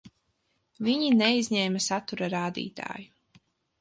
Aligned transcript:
Viņi 0.87 1.11
neizņēma 1.19 1.81
satura 1.91 2.31
rādītāju. 2.37 3.43